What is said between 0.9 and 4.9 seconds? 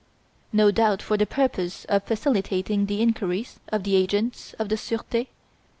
for the purpose of facilitating the inquiries of the agents of the